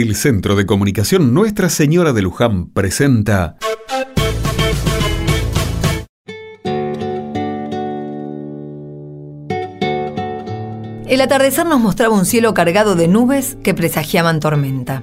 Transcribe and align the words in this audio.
El 0.00 0.14
Centro 0.14 0.54
de 0.54 0.64
Comunicación 0.64 1.34
Nuestra 1.34 1.68
Señora 1.68 2.12
de 2.12 2.22
Luján 2.22 2.70
presenta 2.70 3.56
El 11.08 11.20
atardecer 11.20 11.66
nos 11.66 11.80
mostraba 11.80 12.14
un 12.14 12.26
cielo 12.26 12.54
cargado 12.54 12.94
de 12.94 13.08
nubes 13.08 13.56
que 13.64 13.74
presagiaban 13.74 14.38
tormenta. 14.38 15.02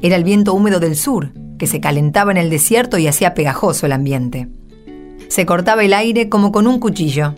Era 0.00 0.14
el 0.14 0.22
viento 0.22 0.54
húmedo 0.54 0.78
del 0.78 0.94
sur, 0.94 1.32
que 1.58 1.66
se 1.66 1.80
calentaba 1.80 2.30
en 2.30 2.36
el 2.36 2.50
desierto 2.50 2.98
y 2.98 3.08
hacía 3.08 3.34
pegajoso 3.34 3.86
el 3.86 3.92
ambiente. 3.92 4.46
Se 5.26 5.44
cortaba 5.44 5.82
el 5.82 5.92
aire 5.92 6.28
como 6.28 6.52
con 6.52 6.68
un 6.68 6.78
cuchillo. 6.78 7.34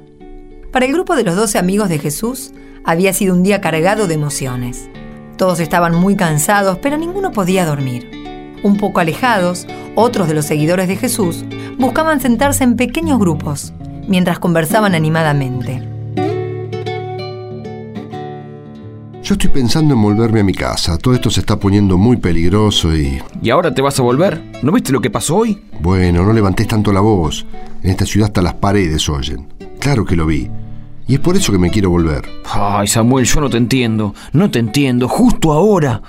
Para 0.73 0.85
el 0.85 0.93
grupo 0.93 1.17
de 1.17 1.25
los 1.25 1.37
doce 1.37 1.59
amigos 1.59 1.89
de 1.89 1.99
Jesús, 1.99 2.53
había 2.85 3.15
sido 3.15 3.35
un 3.35 3.43
día 3.43 3.63
cargado 3.63 4.07
de 4.09 4.13
emociones. 4.13 4.91
Todos 5.37 5.61
estaban 5.61 5.95
muy 5.95 6.17
cansados, 6.17 6.79
pero 6.83 6.96
ninguno 6.96 7.32
podía 7.32 7.64
dormir. 7.64 8.11
Un 8.62 8.77
poco 8.77 9.00
alejados, 9.00 9.67
otros 9.95 10.29
de 10.29 10.35
los 10.35 10.46
seguidores 10.46 10.89
de 10.89 10.96
Jesús 10.96 11.45
buscaban 11.79 12.21
sentarse 12.21 12.64
en 12.64 12.77
pequeños 12.77 13.18
grupos, 13.18 13.72
mientras 14.07 14.39
conversaban 14.39 14.95
animadamente. 14.95 15.89
Yo 19.22 19.35
estoy 19.35 19.50
pensando 19.50 19.95
en 19.95 20.03
volverme 20.03 20.41
a 20.41 20.45
mi 20.45 20.53
casa. 20.53 20.99
Todo 20.99 21.14
esto 21.14 21.31
se 21.31 21.41
está 21.41 21.57
poniendo 21.57 21.96
muy 21.96 22.17
peligroso 22.17 22.94
y... 22.94 23.22
¿Y 23.41 23.50
ahora 23.50 23.72
te 23.72 23.80
vas 23.80 23.99
a 23.99 24.03
volver? 24.03 24.43
¿No 24.63 24.72
viste 24.72 24.93
lo 24.93 25.00
que 25.00 25.11
pasó 25.11 25.36
hoy? 25.36 25.63
Bueno, 25.80 26.25
no 26.25 26.33
levantes 26.33 26.67
tanto 26.67 26.93
la 26.93 27.00
voz. 27.00 27.46
En 27.83 27.91
esta 27.91 28.05
ciudad 28.05 28.27
hasta 28.27 28.43
las 28.43 28.55
paredes 28.55 29.08
oyen. 29.08 29.46
Claro 29.79 30.05
que 30.05 30.17
lo 30.17 30.27
vi. 30.27 30.50
Y 31.07 31.15
es 31.15 31.21
por 31.21 31.37
eso 31.37 31.53
que 31.53 31.59
me 31.59 31.71
quiero 31.71 31.91
volver. 31.91 32.23
Ay, 32.45 32.87
Samuel, 32.87 33.27
yo 33.27 33.41
no 33.41 33.51
te 33.51 33.56
entiendo. 33.56 34.15
No 34.33 34.51
te 34.51 34.59
entiendo. 34.59 35.09
Justo 35.09 35.53
ahora. 35.53 36.01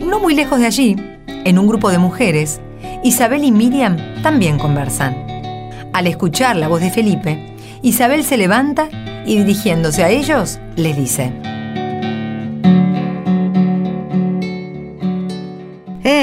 No 0.00 0.18
muy 0.20 0.34
lejos 0.34 0.58
de 0.58 0.66
allí, 0.66 0.96
en 1.26 1.58
un 1.58 1.66
grupo 1.66 1.90
de 1.90 1.98
mujeres, 1.98 2.60
Isabel 3.02 3.44
y 3.44 3.52
Miriam 3.52 3.96
también 4.22 4.58
conversan. 4.58 5.14
Al 5.92 6.06
escuchar 6.06 6.56
la 6.56 6.68
voz 6.68 6.80
de 6.80 6.90
Felipe, 6.90 7.54
Isabel 7.82 8.24
se 8.24 8.36
levanta 8.36 8.88
y 9.26 9.38
dirigiéndose 9.38 10.02
a 10.02 10.08
ellos, 10.08 10.58
les 10.76 10.96
dice, 10.96 11.32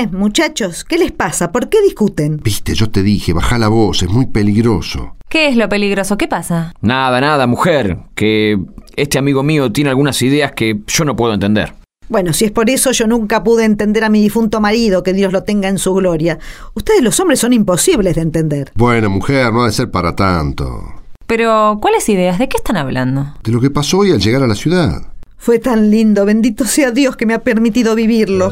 Muchachos, 0.09 0.83
¿qué 0.83 0.97
les 0.97 1.11
pasa? 1.11 1.52
¿Por 1.52 1.69
qué 1.69 1.81
discuten? 1.81 2.39
Viste, 2.44 2.73
yo 2.73 2.89
te 2.89 3.03
dije, 3.03 3.33
baja 3.33 3.57
la 3.57 3.67
voz, 3.67 4.02
es 4.03 4.09
muy 4.09 4.25
peligroso. 4.25 5.16
¿Qué 5.30 5.47
es 5.47 5.55
lo 5.55 5.69
peligroso? 5.69 6.17
¿Qué 6.17 6.27
pasa? 6.27 6.73
Nada, 6.81 7.21
nada, 7.21 7.47
mujer. 7.47 7.99
Que 8.16 8.57
este 8.95 9.17
amigo 9.17 9.44
mío 9.44 9.72
tiene 9.72 9.89
algunas 9.89 10.22
ideas 10.22 10.53
que 10.53 10.81
yo 10.88 11.05
no 11.05 11.16
puedo 11.16 11.33
entender. 11.33 11.73
Bueno, 12.09 12.33
si 12.33 12.45
es 12.45 12.52
por 12.52 12.69
eso 12.69 12.91
yo 12.91 13.07
nunca 13.07 13.41
pude 13.41 13.63
entender 13.63 14.03
a 14.03 14.09
mi 14.09 14.22
difunto 14.22 14.59
marido, 14.59 15.03
que 15.03 15.13
Dios 15.13 15.31
lo 15.31 15.44
tenga 15.44 15.69
en 15.69 15.77
su 15.77 15.94
gloria. 15.94 16.39
Ustedes 16.73 17.02
los 17.02 17.17
hombres 17.22 17.39
son 17.39 17.53
imposibles 17.53 18.16
de 18.16 18.22
entender. 18.22 18.72
Bueno, 18.75 19.09
mujer, 19.09 19.53
no 19.53 19.63
ha 19.63 19.67
de 19.67 19.72
ser 19.72 19.91
para 19.91 20.16
tanto. 20.16 20.83
Pero, 21.25 21.79
¿cuáles 21.81 22.09
ideas? 22.09 22.38
¿De 22.38 22.49
qué 22.49 22.57
están 22.57 22.75
hablando? 22.75 23.33
De 23.44 23.53
lo 23.53 23.61
que 23.61 23.69
pasó 23.69 23.99
hoy 23.99 24.11
al 24.11 24.19
llegar 24.19 24.44
a 24.44 24.47
la 24.47 24.55
ciudad. 24.55 25.03
Fue 25.38 25.59
tan 25.59 25.89
lindo, 25.89 26.25
bendito 26.25 26.66
sea 26.66 26.91
Dios 26.91 27.16
que 27.16 27.25
me 27.25 27.33
ha 27.33 27.39
permitido 27.39 27.95
vivirlo. 27.95 28.52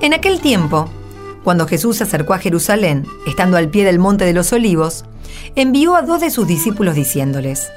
En 0.00 0.14
aquel 0.14 0.40
tiempo, 0.40 0.88
cuando 1.44 1.66
Jesús 1.66 1.98
se 1.98 2.04
acercó 2.04 2.32
a 2.32 2.38
Jerusalén, 2.38 3.06
estando 3.26 3.56
al 3.56 3.68
pie 3.68 3.84
del 3.84 3.98
monte 3.98 4.24
de 4.24 4.32
los 4.32 4.52
olivos, 4.52 5.04
envió 5.56 5.94
a 5.94 6.02
dos 6.02 6.20
de 6.20 6.30
sus 6.30 6.46
discípulos 6.46 6.94
diciéndoles, 6.94 7.70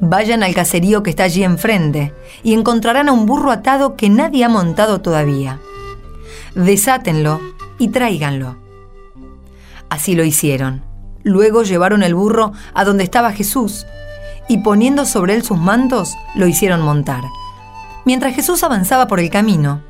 Vayan 0.00 0.42
al 0.42 0.54
caserío 0.54 1.02
que 1.02 1.10
está 1.10 1.24
allí 1.24 1.44
enfrente 1.44 2.14
y 2.42 2.54
encontrarán 2.54 3.08
a 3.08 3.12
un 3.12 3.26
burro 3.26 3.50
atado 3.50 3.96
que 3.96 4.08
nadie 4.08 4.44
ha 4.44 4.48
montado 4.48 5.00
todavía. 5.00 5.58
Desátenlo 6.54 7.40
y 7.78 7.88
tráiganlo. 7.88 8.56
Así 9.90 10.14
lo 10.14 10.24
hicieron. 10.24 10.82
Luego 11.22 11.64
llevaron 11.64 12.02
el 12.02 12.14
burro 12.14 12.52
a 12.72 12.84
donde 12.84 13.04
estaba 13.04 13.32
Jesús 13.32 13.86
y 14.48 14.58
poniendo 14.58 15.04
sobre 15.04 15.34
él 15.34 15.42
sus 15.44 15.58
mantos, 15.58 16.16
lo 16.34 16.46
hicieron 16.46 16.80
montar. 16.80 17.22
Mientras 18.04 18.34
Jesús 18.34 18.64
avanzaba 18.64 19.06
por 19.06 19.20
el 19.20 19.30
camino, 19.30 19.82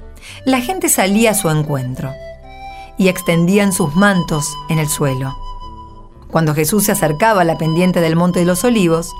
la 0.44 0.60
gente 0.60 0.88
salía 0.88 1.32
a 1.32 1.34
su 1.34 1.50
encuentro 1.50 2.12
y 2.98 3.08
extendían 3.08 3.72
sus 3.72 3.94
mantos 3.94 4.46
en 4.68 4.78
el 4.78 4.88
suelo. 4.88 5.36
Cuando 6.30 6.54
Jesús 6.54 6.84
se 6.84 6.92
acercaba 6.92 7.42
a 7.42 7.44
la 7.44 7.58
pendiente 7.58 8.00
del 8.00 8.16
Monte 8.16 8.40
de 8.40 8.44
los 8.44 8.62
Olivos, 8.64 9.12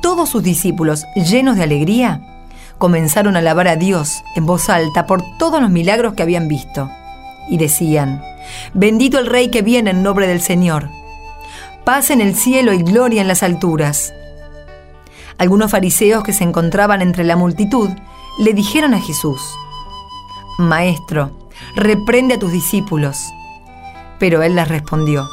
todos 0.00 0.28
sus 0.28 0.42
discípulos, 0.42 1.04
llenos 1.14 1.56
de 1.56 1.64
alegría, 1.64 2.46
comenzaron 2.78 3.36
a 3.36 3.40
alabar 3.40 3.68
a 3.68 3.76
Dios 3.76 4.22
en 4.36 4.46
voz 4.46 4.68
alta 4.70 5.06
por 5.06 5.22
todos 5.38 5.60
los 5.60 5.70
milagros 5.70 6.14
que 6.14 6.22
habían 6.22 6.48
visto. 6.48 6.88
Y 7.50 7.58
decían, 7.58 8.22
bendito 8.72 9.18
el 9.18 9.26
Rey 9.26 9.50
que 9.50 9.62
viene 9.62 9.90
en 9.90 10.02
nombre 10.02 10.26
del 10.26 10.40
Señor. 10.40 10.88
Paz 11.84 12.10
en 12.10 12.20
el 12.20 12.34
cielo 12.34 12.72
y 12.72 12.82
gloria 12.82 13.20
en 13.20 13.28
las 13.28 13.42
alturas. 13.42 14.12
Algunos 15.38 15.70
fariseos 15.70 16.22
que 16.22 16.32
se 16.32 16.44
encontraban 16.44 17.02
entre 17.02 17.24
la 17.24 17.36
multitud 17.36 17.90
le 18.38 18.52
dijeron 18.52 18.94
a 18.94 19.00
Jesús, 19.00 19.40
Maestro, 20.58 21.30
reprende 21.76 22.34
a 22.34 22.38
tus 22.40 22.50
discípulos. 22.50 23.32
Pero 24.18 24.42
él 24.42 24.56
les 24.56 24.66
respondió, 24.66 25.28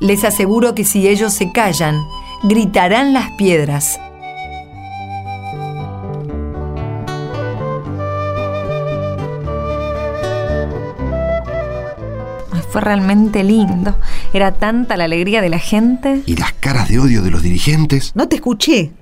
Les 0.00 0.24
aseguro 0.24 0.74
que 0.74 0.84
si 0.84 1.06
ellos 1.06 1.34
se 1.34 1.52
callan, 1.52 2.02
gritarán 2.42 3.12
las 3.12 3.30
piedras. 3.32 4.00
Fue 12.70 12.80
realmente 12.80 13.44
lindo. 13.44 13.94
Era 14.32 14.52
tanta 14.52 14.96
la 14.96 15.04
alegría 15.04 15.42
de 15.42 15.50
la 15.50 15.58
gente. 15.58 16.22
¿Y 16.24 16.36
las 16.36 16.54
caras 16.54 16.88
de 16.88 16.98
odio 16.98 17.20
de 17.20 17.30
los 17.30 17.42
dirigentes? 17.42 18.12
No 18.14 18.28
te 18.28 18.36
escuché. 18.36 18.92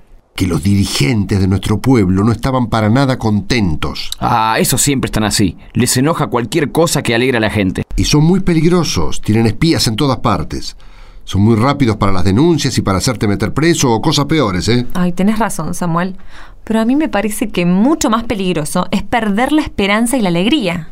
Que 0.41 0.47
los 0.47 0.63
dirigentes 0.63 1.39
de 1.39 1.47
nuestro 1.47 1.83
pueblo 1.83 2.25
no 2.25 2.33
estaban 2.33 2.69
para 2.69 2.89
nada 2.89 3.19
contentos. 3.19 4.11
Ah, 4.21 4.57
esos 4.59 4.81
siempre 4.81 5.09
están 5.09 5.25
así. 5.25 5.59
Les 5.75 5.95
enoja 5.99 6.29
cualquier 6.29 6.73
cosa 6.73 7.03
que 7.03 7.15
alegre 7.15 7.37
a 7.37 7.41
la 7.41 7.51
gente. 7.51 7.83
Y 7.95 8.05
son 8.05 8.25
muy 8.25 8.41
peligrosos, 8.41 9.21
tienen 9.21 9.47
espías 9.47 9.87
en 9.87 9.97
todas 9.97 10.21
partes. 10.21 10.79
Son 11.25 11.43
muy 11.43 11.57
rápidos 11.57 11.99
para 11.99 12.13
las 12.13 12.25
denuncias 12.25 12.79
y 12.79 12.81
para 12.81 12.97
hacerte 12.97 13.29
meter 13.29 13.53
preso 13.53 13.91
o 13.91 14.01
cosas 14.01 14.25
peores, 14.25 14.67
¿eh? 14.71 14.87
Ay, 14.95 15.13
tenés 15.13 15.39
razón, 15.39 15.75
Samuel. 15.75 16.17
Pero 16.65 16.81
a 16.81 16.87
mí 16.87 16.97
me 16.97 17.11
parece 17.11 17.51
que 17.51 17.67
mucho 17.67 18.09
más 18.09 18.25
peligroso 18.25 18.87
es 18.93 19.03
perder 19.03 19.53
la 19.53 19.61
esperanza 19.61 20.17
y 20.17 20.23
la 20.23 20.31
alegría. 20.31 20.89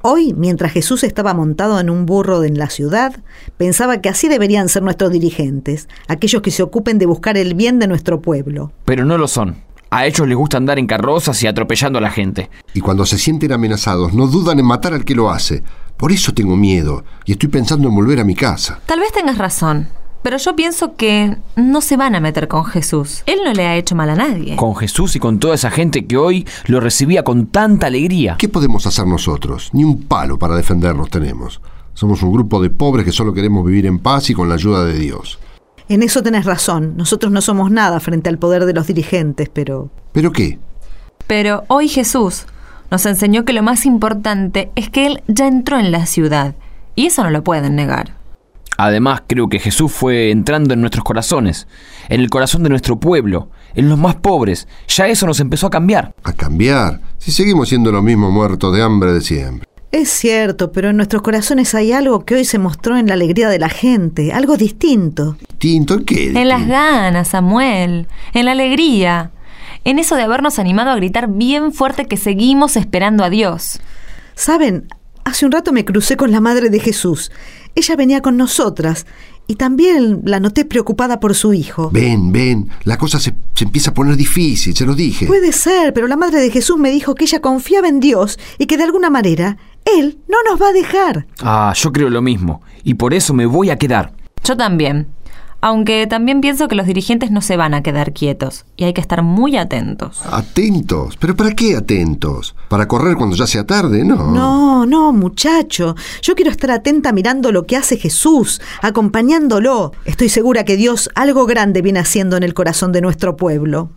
Hoy, 0.00 0.32
mientras 0.32 0.72
Jesús 0.72 1.02
estaba 1.02 1.34
montado 1.34 1.80
en 1.80 1.90
un 1.90 2.06
burro 2.06 2.44
en 2.44 2.56
la 2.56 2.70
ciudad, 2.70 3.16
pensaba 3.56 4.00
que 4.00 4.08
así 4.08 4.28
deberían 4.28 4.68
ser 4.68 4.84
nuestros 4.84 5.10
dirigentes, 5.10 5.88
aquellos 6.06 6.40
que 6.40 6.52
se 6.52 6.62
ocupen 6.62 6.98
de 6.98 7.06
buscar 7.06 7.36
el 7.36 7.54
bien 7.54 7.80
de 7.80 7.88
nuestro 7.88 8.20
pueblo. 8.20 8.70
Pero 8.84 9.04
no 9.04 9.18
lo 9.18 9.26
son. 9.26 9.56
A 9.90 10.06
ellos 10.06 10.28
les 10.28 10.36
gusta 10.36 10.56
andar 10.56 10.78
en 10.78 10.86
carrozas 10.86 11.42
y 11.42 11.48
atropellando 11.48 11.98
a 11.98 12.02
la 12.02 12.10
gente. 12.10 12.48
Y 12.74 12.80
cuando 12.80 13.06
se 13.06 13.18
sienten 13.18 13.52
amenazados, 13.52 14.14
no 14.14 14.28
dudan 14.28 14.60
en 14.60 14.66
matar 14.66 14.94
al 14.94 15.04
que 15.04 15.16
lo 15.16 15.30
hace. 15.30 15.64
Por 15.96 16.12
eso 16.12 16.32
tengo 16.32 16.56
miedo 16.56 17.04
y 17.24 17.32
estoy 17.32 17.48
pensando 17.48 17.88
en 17.88 17.94
volver 17.94 18.20
a 18.20 18.24
mi 18.24 18.36
casa. 18.36 18.80
Tal 18.86 19.00
vez 19.00 19.10
tengas 19.12 19.36
razón. 19.36 19.88
Pero 20.22 20.36
yo 20.36 20.56
pienso 20.56 20.96
que 20.96 21.36
no 21.56 21.80
se 21.80 21.96
van 21.96 22.14
a 22.14 22.20
meter 22.20 22.48
con 22.48 22.64
Jesús. 22.64 23.22
Él 23.26 23.38
no 23.44 23.52
le 23.52 23.66
ha 23.66 23.76
hecho 23.76 23.94
mal 23.94 24.10
a 24.10 24.16
nadie. 24.16 24.56
Con 24.56 24.74
Jesús 24.74 25.14
y 25.16 25.20
con 25.20 25.38
toda 25.38 25.54
esa 25.54 25.70
gente 25.70 26.06
que 26.06 26.16
hoy 26.16 26.46
lo 26.66 26.80
recibía 26.80 27.22
con 27.22 27.46
tanta 27.46 27.86
alegría. 27.86 28.36
¿Qué 28.38 28.48
podemos 28.48 28.86
hacer 28.86 29.06
nosotros? 29.06 29.70
Ni 29.72 29.84
un 29.84 30.02
palo 30.02 30.38
para 30.38 30.56
defendernos 30.56 31.08
tenemos. 31.10 31.60
Somos 31.94 32.22
un 32.22 32.32
grupo 32.32 32.60
de 32.60 32.70
pobres 32.70 33.04
que 33.04 33.12
solo 33.12 33.32
queremos 33.32 33.64
vivir 33.64 33.86
en 33.86 34.00
paz 34.00 34.30
y 34.30 34.34
con 34.34 34.48
la 34.48 34.56
ayuda 34.56 34.84
de 34.84 34.98
Dios. 34.98 35.38
En 35.88 36.02
eso 36.02 36.22
tenés 36.22 36.44
razón. 36.44 36.96
Nosotros 36.96 37.32
no 37.32 37.40
somos 37.40 37.70
nada 37.70 37.98
frente 38.00 38.28
al 38.28 38.38
poder 38.38 38.66
de 38.66 38.74
los 38.74 38.86
dirigentes, 38.86 39.48
pero... 39.48 39.90
¿Pero 40.12 40.32
qué? 40.32 40.58
Pero 41.26 41.64
hoy 41.68 41.88
Jesús 41.88 42.46
nos 42.90 43.06
enseñó 43.06 43.44
que 43.44 43.52
lo 43.52 43.62
más 43.62 43.86
importante 43.86 44.70
es 44.74 44.90
que 44.90 45.06
Él 45.06 45.22
ya 45.28 45.46
entró 45.46 45.78
en 45.78 45.90
la 45.90 46.06
ciudad. 46.06 46.54
Y 46.94 47.06
eso 47.06 47.22
no 47.22 47.30
lo 47.30 47.44
pueden 47.44 47.76
negar. 47.76 48.17
Además, 48.80 49.24
creo 49.26 49.48
que 49.48 49.58
Jesús 49.58 49.90
fue 49.90 50.30
entrando 50.30 50.72
en 50.72 50.80
nuestros 50.80 51.02
corazones, 51.02 51.66
en 52.08 52.20
el 52.20 52.30
corazón 52.30 52.62
de 52.62 52.68
nuestro 52.68 53.00
pueblo, 53.00 53.50
en 53.74 53.88
los 53.88 53.98
más 53.98 54.14
pobres. 54.14 54.68
Ya 54.86 55.08
eso 55.08 55.26
nos 55.26 55.40
empezó 55.40 55.66
a 55.66 55.70
cambiar. 55.70 56.14
¿A 56.22 56.32
cambiar? 56.32 57.00
Si 57.18 57.32
seguimos 57.32 57.70
siendo 57.70 57.90
los 57.90 58.04
mismos 58.04 58.32
muertos 58.32 58.72
de 58.72 58.80
hambre 58.80 59.12
de 59.12 59.20
siempre. 59.20 59.68
Es 59.90 60.10
cierto, 60.10 60.70
pero 60.70 60.90
en 60.90 60.96
nuestros 60.96 61.22
corazones 61.22 61.74
hay 61.74 61.90
algo 61.90 62.24
que 62.24 62.36
hoy 62.36 62.44
se 62.44 62.58
mostró 62.58 62.96
en 62.96 63.08
la 63.08 63.14
alegría 63.14 63.48
de 63.48 63.58
la 63.58 63.68
gente, 63.68 64.32
algo 64.32 64.56
distinto. 64.56 65.36
¿Distinto 65.40 66.04
qué? 66.04 66.28
En 66.28 66.46
las 66.46 66.68
ganas, 66.68 67.26
Samuel, 67.26 68.06
en 68.32 68.44
la 68.44 68.52
alegría, 68.52 69.32
en 69.82 69.98
eso 69.98 70.14
de 70.14 70.22
habernos 70.22 70.60
animado 70.60 70.90
a 70.90 70.96
gritar 70.96 71.28
bien 71.28 71.72
fuerte 71.72 72.06
que 72.06 72.16
seguimos 72.16 72.76
esperando 72.76 73.24
a 73.24 73.30
Dios. 73.30 73.80
Saben, 74.36 74.86
hace 75.24 75.46
un 75.46 75.50
rato 75.50 75.72
me 75.72 75.84
crucé 75.84 76.16
con 76.16 76.30
la 76.30 76.40
Madre 76.40 76.70
de 76.70 76.78
Jesús. 76.78 77.32
Ella 77.74 77.96
venía 77.96 78.20
con 78.20 78.36
nosotras 78.36 79.06
Y 79.46 79.54
también 79.54 80.20
la 80.24 80.40
noté 80.40 80.66
preocupada 80.66 81.20
por 81.20 81.34
su 81.34 81.54
hijo. 81.54 81.90
Ven, 81.90 82.32
ven, 82.32 82.68
la 82.84 82.98
cosa 82.98 83.18
se, 83.18 83.34
se 83.54 83.64
empieza 83.64 83.90
a 83.90 83.94
poner 83.94 84.14
difícil, 84.14 84.76
se 84.76 84.84
lo 84.84 84.94
dije. 84.94 85.26
Puede 85.26 85.52
ser, 85.52 85.94
pero 85.94 86.06
la 86.06 86.16
madre 86.16 86.40
de 86.40 86.50
Jesús 86.50 86.76
me 86.76 86.90
dijo 86.90 87.14
que 87.14 87.24
ella 87.24 87.40
confiaba 87.40 87.88
en 87.88 87.98
Dios 87.98 88.38
y 88.58 88.66
que 88.66 88.76
de 88.76 88.84
alguna 88.84 89.08
manera 89.08 89.56
Él 89.86 90.18
no 90.28 90.36
nos 90.48 90.60
va 90.60 90.68
a 90.68 90.72
dejar. 90.72 91.26
Ah, 91.40 91.72
yo 91.74 91.90
creo 91.92 92.10
lo 92.10 92.20
mismo. 92.20 92.60
Y 92.84 92.94
por 92.94 93.14
eso 93.14 93.32
me 93.32 93.46
voy 93.46 93.70
a 93.70 93.78
quedar. 93.78 94.12
Yo 94.44 94.54
también. 94.56 95.08
Aunque 95.60 96.06
también 96.06 96.40
pienso 96.40 96.68
que 96.68 96.76
los 96.76 96.86
dirigentes 96.86 97.32
no 97.32 97.40
se 97.40 97.56
van 97.56 97.74
a 97.74 97.82
quedar 97.82 98.12
quietos 98.12 98.64
y 98.76 98.84
hay 98.84 98.92
que 98.92 99.00
estar 99.00 99.22
muy 99.22 99.56
atentos. 99.56 100.20
Atentos. 100.30 101.16
¿Pero 101.16 101.34
para 101.34 101.52
qué 101.54 101.74
atentos? 101.74 102.54
¿Para 102.68 102.86
correr 102.86 103.16
cuando 103.16 103.34
ya 103.34 103.46
sea 103.48 103.66
tarde? 103.66 104.04
No. 104.04 104.30
No, 104.30 104.86
no, 104.86 105.12
muchacho. 105.12 105.96
Yo 106.22 106.36
quiero 106.36 106.52
estar 106.52 106.70
atenta 106.70 107.12
mirando 107.12 107.50
lo 107.50 107.66
que 107.66 107.76
hace 107.76 107.96
Jesús, 107.96 108.60
acompañándolo. 108.82 109.92
Estoy 110.04 110.28
segura 110.28 110.64
que 110.64 110.76
Dios 110.76 111.10
algo 111.16 111.44
grande 111.46 111.82
viene 111.82 111.98
haciendo 111.98 112.36
en 112.36 112.44
el 112.44 112.54
corazón 112.54 112.92
de 112.92 113.00
nuestro 113.00 113.36
pueblo. 113.36 113.90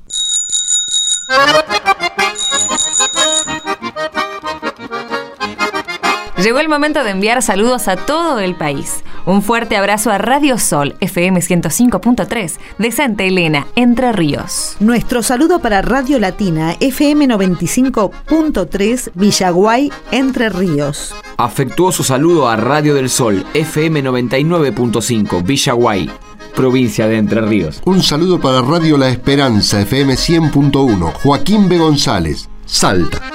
Llegó 6.41 6.59
el 6.59 6.69
momento 6.69 7.03
de 7.03 7.11
enviar 7.11 7.43
saludos 7.43 7.87
a 7.87 7.97
todo 7.97 8.39
el 8.39 8.55
país. 8.55 9.03
Un 9.25 9.43
fuerte 9.43 9.77
abrazo 9.77 10.09
a 10.09 10.17
Radio 10.17 10.57
Sol, 10.57 10.95
FM 10.99 11.39
105.3, 11.39 12.57
de 12.79 12.91
Santa 12.91 13.23
Elena, 13.23 13.67
Entre 13.75 14.11
Ríos. 14.11 14.75
Nuestro 14.79 15.21
saludo 15.21 15.59
para 15.59 15.83
Radio 15.83 16.19
Latina, 16.19 16.75
FM 16.79 17.27
95.3, 17.27 19.11
Villaguay, 19.13 19.91
Entre 20.11 20.49
Ríos. 20.49 21.13
Afectuoso 21.37 22.03
saludo 22.03 22.49
a 22.49 22.55
Radio 22.55 22.95
del 22.95 23.09
Sol, 23.09 23.45
FM 23.53 24.03
99.5, 24.03 25.43
Villaguay, 25.45 26.09
provincia 26.55 27.07
de 27.07 27.17
Entre 27.17 27.41
Ríos. 27.41 27.79
Un 27.85 28.01
saludo 28.01 28.39
para 28.39 28.61
Radio 28.61 28.97
La 28.97 29.09
Esperanza, 29.09 29.81
FM 29.81 30.13
100.1, 30.15 31.13
Joaquín 31.21 31.69
B. 31.69 31.77
González, 31.77 32.49
Salta. 32.65 33.30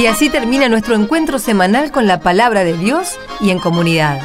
Y 0.00 0.06
así 0.06 0.30
termina 0.30 0.70
nuestro 0.70 0.94
encuentro 0.94 1.38
semanal 1.38 1.92
con 1.92 2.06
la 2.06 2.20
palabra 2.20 2.64
de 2.64 2.78
Dios 2.78 3.18
y 3.38 3.50
en 3.50 3.58
comunidad. 3.58 4.22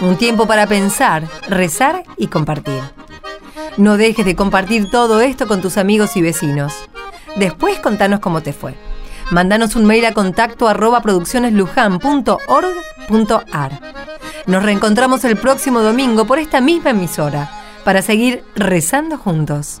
Un 0.00 0.16
tiempo 0.16 0.48
para 0.48 0.66
pensar, 0.66 1.28
rezar 1.48 2.02
y 2.16 2.26
compartir. 2.26 2.80
No 3.76 3.96
dejes 3.96 4.26
de 4.26 4.34
compartir 4.34 4.90
todo 4.90 5.20
esto 5.20 5.46
con 5.46 5.60
tus 5.60 5.78
amigos 5.78 6.16
y 6.16 6.22
vecinos. 6.22 6.74
Después 7.36 7.78
contanos 7.78 8.18
cómo 8.18 8.42
te 8.42 8.52
fue. 8.52 8.74
Mándanos 9.30 9.76
un 9.76 9.84
mail 9.84 10.04
a 10.06 10.14
contacto 10.14 10.66
arroba 10.66 11.00
produccioneslujan.org.ar. 11.00 13.80
Nos 14.48 14.62
reencontramos 14.64 15.24
el 15.24 15.36
próximo 15.36 15.78
domingo 15.78 16.24
por 16.24 16.40
esta 16.40 16.60
misma 16.60 16.90
emisora 16.90 17.52
para 17.84 18.02
seguir 18.02 18.42
rezando 18.56 19.16
juntos. 19.16 19.80